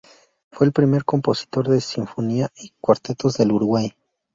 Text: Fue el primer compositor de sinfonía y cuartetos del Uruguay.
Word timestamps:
Fue 0.51 0.65
el 0.65 0.73
primer 0.73 1.05
compositor 1.05 1.67
de 1.67 1.79
sinfonía 1.79 2.49
y 2.55 2.73
cuartetos 2.81 3.37
del 3.37 3.51
Uruguay. 3.51 3.93